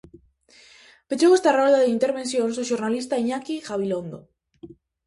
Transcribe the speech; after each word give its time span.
Pechou 1.07 1.31
esta 1.33 1.55
rolda 1.59 1.81
de 1.83 1.93
intervencións 1.97 2.53
o 2.61 2.67
xornalista 2.69 3.21
Iñaki 3.23 3.55
Gabilondo. 3.67 4.19